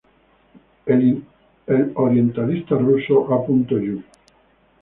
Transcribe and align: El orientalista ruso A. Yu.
El 0.87 1.13
orientalista 1.93 2.75
ruso 2.75 3.31
A. 3.31 3.45
Yu. 3.45 4.01